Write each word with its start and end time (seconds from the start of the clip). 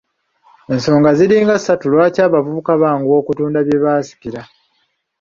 Ensonga 0.73 1.09
ziringa 1.17 1.55
ssatu 1.59 1.85
lwaki 1.93 2.19
abavubuka 2.27 2.71
banguwa 2.81 3.15
okutunda 3.21 3.59
bye 3.67 3.77
basikidde. 3.83 4.41